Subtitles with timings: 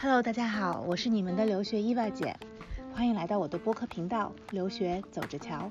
[0.00, 2.36] Hello，大家好，我是你们的留学伊娃姐，
[2.94, 5.68] 欢迎来到我的播客频道《留学走着瞧》。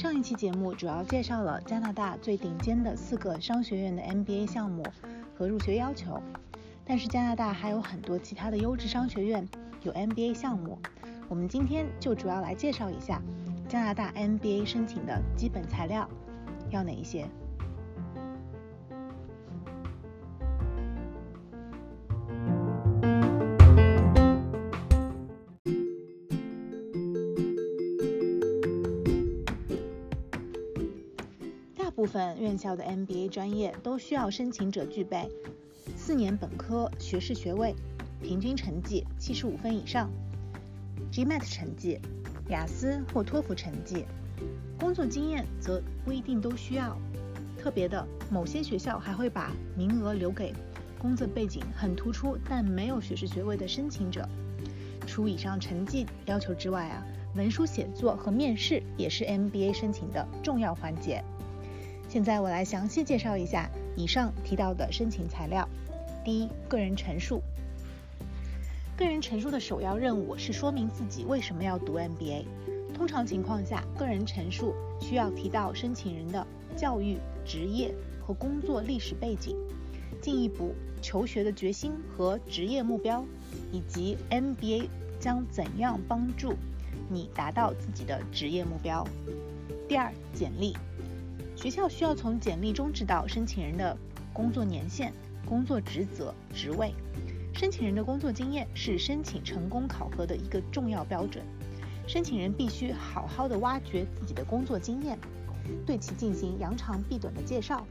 [0.00, 4.82] 上一期节目主要介绍了加拿大最顶尖的四个商学院的 MBA 项目
[5.36, 6.22] 和入学要求，
[6.82, 9.46] 但是加拿大还有很多其他的优质商学院
[9.82, 10.78] 有 MBA 项目，
[11.28, 13.20] 我们今天就主要来介绍一下
[13.68, 16.08] 加拿大 MBA 申请的基本材料
[16.70, 17.28] 要哪一些。
[32.06, 35.28] 部分院校的 MBA 专业都需要申请者具备
[35.96, 37.74] 四年本科学士学位，
[38.22, 40.08] 平均成绩七十五分以上
[41.10, 41.98] ，GMAT 成绩，
[42.48, 44.04] 雅思或托福成绩。
[44.78, 46.96] 工作经验则不一定都需要。
[47.58, 50.54] 特别的，某些学校还会把名额留给
[51.00, 54.28] 工作背景很突出但没有学士学位的申请者。
[55.08, 61.20] 除以上成绩要求之外啊，文书写作和面试也是 MBA 申请的重要环节。
[62.16, 65.68] 现在我来详细介绍一下以上提到的申请材料。
[66.24, 67.42] 第一，个人陈述。
[68.96, 72.46] 个人陈述的首要任务是说明自己为什么要读 MBA。
[72.94, 77.94] 通常情况下，个人陈述需要提到申请人的教育、职业
[78.26, 79.54] 和工作历史背景，
[80.22, 83.22] 进一步求学的决心和职业目标，
[83.70, 84.88] 以及 MBA
[85.20, 86.54] 将怎样帮助
[87.10, 89.06] 你达到自己的职业目标。
[89.86, 90.74] 第二，简历。
[91.66, 93.98] 学校需要从简历中知道申请人的
[94.32, 95.12] 工作年限、
[95.44, 96.94] 工作职责、职位。
[97.52, 101.44] 申请人的工作经验是申请成功考核的一个重要标准。
[102.06, 105.18] 申请人必须好好的挖掘自己的工作经验，
[105.84, 107.84] 对其进行扬长避短的介绍。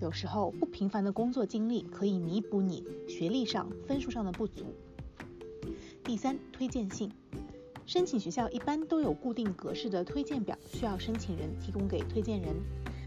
[0.00, 4.74] 有时候不平凡的工作经历可以弥补你学历上、分数上的不足。
[6.02, 7.12] 第三，推荐信。
[7.86, 12.56] 申请学校一般都有固定格式的推荐表，需要申请人提供给推荐人。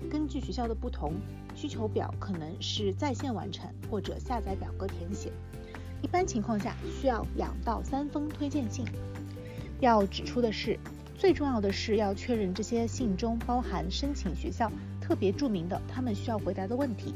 [0.10, 1.14] 根据学校的不同，
[1.56, 5.32] 需求表可能是在线完成或者下载表格填写。
[6.02, 8.86] 一般情况下需要两到三封推荐信。
[9.80, 10.80] 要指出的是，
[11.18, 14.72] 最重要的是要确认这些信中包含申请学校
[15.02, 17.14] 特别注明的他们需要回答的问题。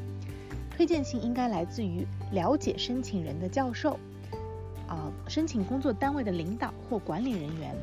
[0.69, 3.99] 推荐信应该来自于了解申请人的教授、
[4.87, 7.75] 啊申请工作单位的领导或管理人员。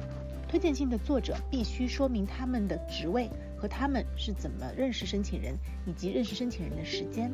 [0.49, 3.31] 推荐信的作者必须说明他们的职位。
[3.59, 5.55] 和他们是怎么认识申请人，
[5.85, 7.31] 以及认识申请人的时间。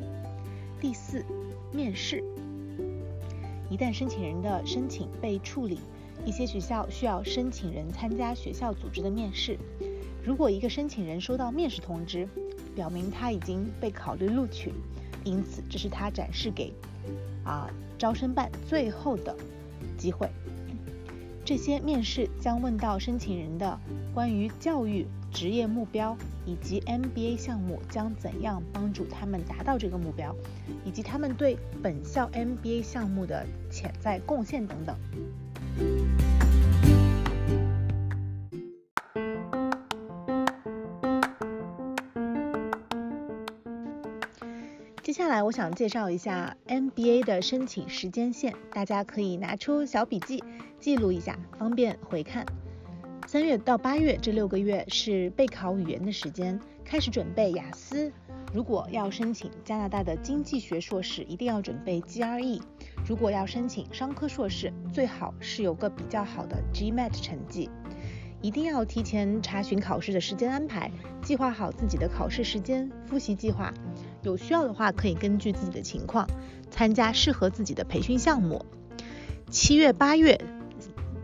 [0.81, 1.23] 第四，
[1.71, 2.23] 面试。
[3.69, 5.79] 一旦申请人的申请被处理，
[6.25, 9.57] 一些学校需要申请人参加学校组织的面试。
[10.23, 12.27] 如果一个申请人收到面试通知，
[12.75, 14.73] 表明他已经被考虑录取，
[15.23, 16.73] 因此这是他展示给
[17.43, 19.35] 啊招生办最后的
[19.97, 20.27] 机会。
[21.45, 23.79] 这些面试将问到申请人的
[24.13, 25.07] 关于教育。
[25.35, 30.33] 职业目标以及 MBA 项目将怎样帮助他们达到这个目标，
[30.85, 34.95] 以及他们对本校 MBA 项目的潜在贡献等等。
[45.25, 50.43] 下来我想介绍一下 MBA 的申请时间线，大家可以拿出小笔记
[50.79, 52.45] 记录一下，方便回看。
[53.25, 58.11] 三月到八月这六个月是备考语言的时间，开始准备雅思。
[58.53, 62.61] 如果要申请加拿大的经济学硕士，一定要准备 GRE。
[63.07, 67.67] 如果要申请商科硕士，最好是有个比较好的 GMAT 成绩。
[68.43, 70.91] 一定要提前查询考试的时间安排，
[71.23, 73.73] 计划好自己的考试时间、复习计划。
[74.25, 76.27] 有需要的话，可以根据自己的情况
[76.71, 78.65] 参加适合自己的培训项目。
[79.49, 80.41] 七月、八月，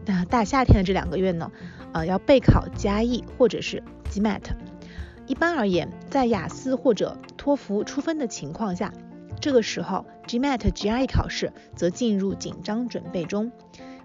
[0.06, 1.52] 大大夏天的这两个月呢？
[1.94, 4.42] 呃，要备考加 E 或者是 GMAT。
[5.28, 8.94] 一般而言，在雅思或者托福出分的情况下，
[9.42, 13.52] 这个时候 GMAT、GRE 考试则进入紧张准备中，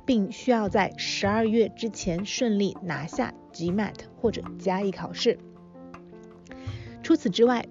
[0.05, 5.38] 并需要在十二月之前顺利拿下 GMAT 或者 GRE 考试。
[7.03, 7.67] 除此之外，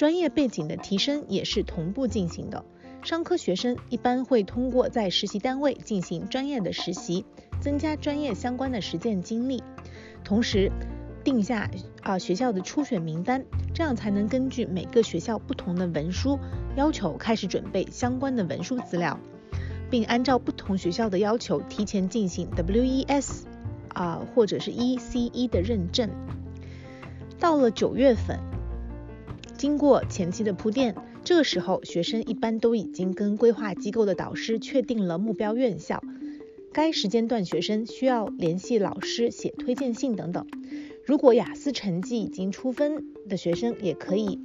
[0.00, 2.64] 专业背景的提升也是同步进行的。
[3.02, 7.26] 商科学生一般会通过在实习单位进行专业的实习。
[7.60, 9.62] 增加专业相关的实践经历，
[10.24, 10.72] 同时
[11.22, 11.70] 定下
[12.00, 13.44] 啊学校的初选名单，
[13.74, 16.38] 这样才能根据每个学校不同的文书
[16.76, 19.20] 要求开始准备相关的文书资料，
[19.90, 23.42] 并按照不同学校的要求提前进行 WES
[23.90, 26.08] 啊或者是 ECE 的认证。
[27.38, 28.38] 到了九月份，
[29.60, 36.02] 经过前期的铺垫，这个时候学生一般都已经跟规划机构的导师确定了目标院校。
[36.72, 40.46] 该时间段学生需要联系老师、写推荐信等等。
[41.04, 44.40] 如果雅思成绩已经出分的学生，也可以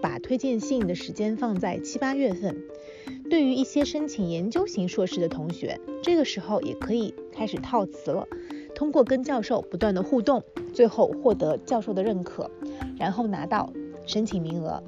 [0.00, 2.56] 把推荐信的时间放在七八月份。
[3.28, 8.26] 对于一些申请研究型硕士的同学，这个时候也可以开始套词了。
[8.74, 12.50] 通过跟教授不断的互动，最后获得教授的认可，
[12.98, 13.70] 然后拿到。
[14.06, 14.82] 申请名额，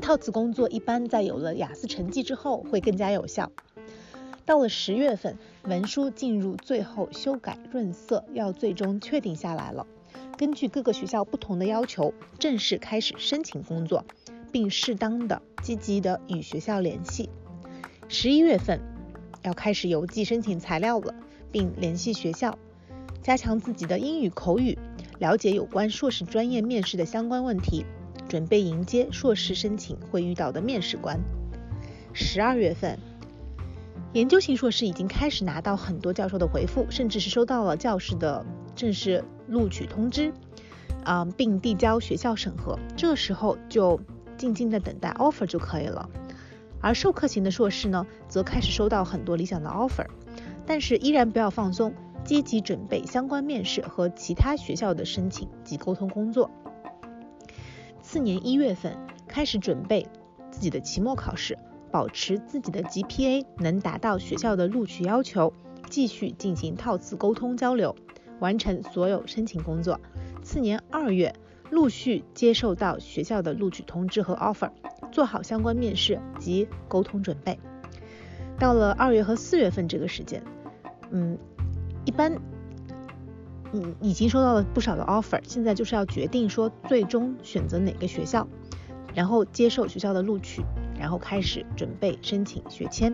[0.00, 3.50] 套词工作一般在有了雅思成绩之后会更加有效。
[4.44, 9.86] 到了十月份，文书进入最后修改润色，要最终确定下来了。
[10.38, 14.04] 根据各个学校不同的要求，正式开始申请工作，
[14.52, 17.28] 并适当的积极的与学校联系。
[18.06, 18.80] 十一月份
[19.42, 21.12] 要开始邮寄申请材料了，
[21.50, 22.56] 并联系学校，
[23.20, 24.78] 加强自己的英语口语，
[25.18, 27.84] 了解有关硕士专业面试的相关问题。
[28.28, 31.20] 准备迎接硕士申请会遇到的面试官。
[32.12, 32.98] 十二月份，
[34.14, 40.32] 研究型硕士已经开始拿到很多教授的回复，甚至是收到了教师的正式录取通知，
[41.04, 42.76] 啊，并递交学校审核。
[42.96, 44.00] 这时候就
[44.36, 46.10] 静静的等待 offer 就可以了。
[46.80, 50.06] 而授课型的硕士呢，则开始收到很多理想的 offer，
[50.66, 51.94] 但是依然不要放松，
[52.26, 56.50] 积极准备相关面试和其他学校的申请及沟通工作。
[58.02, 60.06] 次年一月份开始准备
[60.50, 61.56] 自己的期末考试，
[61.90, 65.52] 保持自己的 GPA 能达到学校的录取要求，
[65.88, 67.94] 继续进行套词沟通交流，
[68.40, 70.00] 完成所有申请工作。
[70.42, 71.32] 次年二月
[71.70, 74.70] 陆续接受到学校的录取通知和 offer，
[75.12, 77.58] 做好相关面试及沟通准备。
[78.58, 80.42] 到了二月和四月份这个时间，
[81.10, 81.36] 嗯，
[82.06, 82.32] 一般。
[83.72, 88.46] 嗯，已经收到了不少的 offer，现在就是要决定说最终选择哪个学校，
[89.12, 90.62] 然后接受学校的录取，
[90.98, 93.12] 然后开始准备申请学签。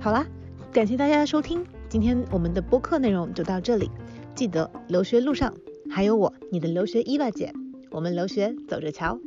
[0.00, 0.26] 好啦，
[0.72, 3.88] 感谢大家的收听，今天我们的播客内容就到这里。
[4.34, 5.54] 记得留学路上
[5.88, 7.54] 还有我，你的留学伊娃姐，
[7.92, 9.20] 我们留学走着瞧。